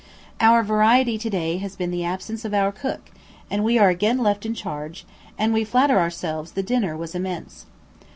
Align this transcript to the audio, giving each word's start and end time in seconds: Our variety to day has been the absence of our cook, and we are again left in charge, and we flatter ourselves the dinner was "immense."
Our 0.39 0.63
variety 0.63 1.19
to 1.19 1.29
day 1.29 1.57
has 1.57 1.75
been 1.75 1.91
the 1.91 2.03
absence 2.03 2.43
of 2.43 2.55
our 2.55 2.71
cook, 2.71 3.11
and 3.51 3.63
we 3.63 3.77
are 3.77 3.89
again 3.89 4.17
left 4.17 4.47
in 4.47 4.55
charge, 4.55 5.05
and 5.37 5.53
we 5.53 5.63
flatter 5.63 5.99
ourselves 5.99 6.53
the 6.53 6.63
dinner 6.63 6.97
was 6.97 7.13
"immense." 7.13 7.67